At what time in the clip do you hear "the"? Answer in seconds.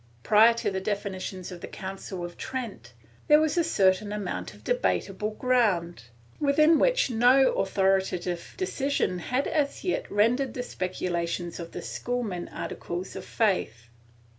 0.71-0.81, 1.61-1.67, 10.55-10.63, 11.71-11.83